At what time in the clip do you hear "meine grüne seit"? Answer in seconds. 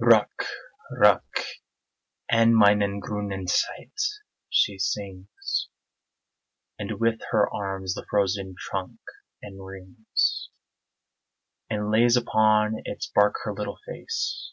2.54-4.00